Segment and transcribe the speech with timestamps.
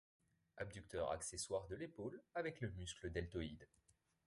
[0.57, 3.67] Abducteur accessoire de l'épaule avec le muscle deltoïde.